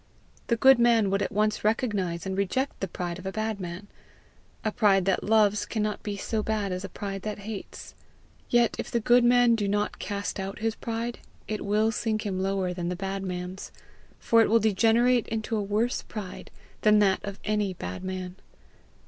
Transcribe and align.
The 0.47 0.55
good 0.55 0.79
man 0.79 1.11
would 1.11 1.21
at 1.21 1.31
once 1.31 1.63
recognize 1.63 2.25
and 2.25 2.35
reject 2.35 2.79
the 2.79 2.87
pride 2.87 3.19
of 3.19 3.27
a 3.27 3.31
bad 3.31 3.59
man. 3.59 3.85
A 4.65 4.71
pride 4.71 5.05
that 5.05 5.23
loves 5.23 5.63
cannot 5.63 6.01
be 6.01 6.17
so 6.17 6.41
bad 6.41 6.71
as 6.71 6.83
a 6.83 6.89
pride 6.89 7.21
that 7.21 7.37
hates. 7.45 7.93
Yet 8.49 8.75
if 8.79 8.89
the 8.89 8.99
good 8.99 9.23
man 9.23 9.53
do 9.53 9.67
not 9.67 9.99
cast 9.99 10.39
out 10.39 10.57
his 10.57 10.73
pride, 10.73 11.19
it 11.47 11.63
will 11.63 11.91
sink 11.91 12.25
him 12.25 12.39
lower 12.41 12.73
than 12.73 12.89
the 12.89 12.95
bad 12.95 13.21
man's, 13.21 13.71
for 14.17 14.41
it 14.41 14.49
will 14.49 14.59
degenerate 14.59 15.27
into 15.27 15.55
a 15.55 15.61
worse 15.61 16.01
pride 16.01 16.49
than 16.81 16.97
that 16.97 17.23
of 17.23 17.37
any 17.43 17.75
bad 17.75 18.03
man. 18.03 18.37